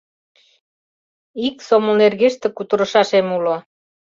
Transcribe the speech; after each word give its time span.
Ик 1.47 1.57
сомыл 1.67 1.95
нергеште 2.01 2.47
кутырышашем 2.51 3.27
уло». 3.37 3.55